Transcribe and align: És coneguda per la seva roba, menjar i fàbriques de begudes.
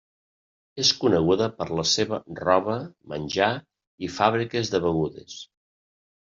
És 0.83 0.89
coneguda 1.03 1.49
per 1.59 1.67
la 1.81 1.85
seva 1.91 2.19
roba, 2.41 2.79
menjar 3.13 3.53
i 4.09 4.13
fàbriques 4.19 4.75
de 4.75 4.85
begudes. 4.89 5.41